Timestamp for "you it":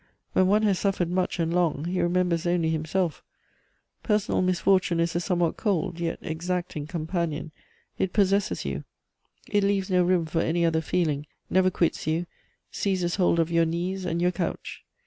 8.65-9.63